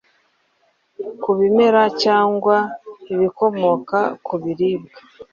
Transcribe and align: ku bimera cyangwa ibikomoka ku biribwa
ku 1.21 1.29
bimera 1.37 1.83
cyangwa 2.03 2.55
ibikomoka 3.13 3.99
ku 4.25 4.33
biribwa 4.43 4.97